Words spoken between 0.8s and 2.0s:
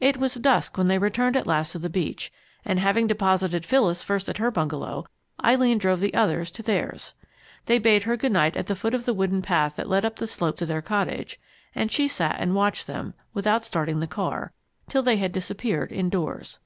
they returned at last to the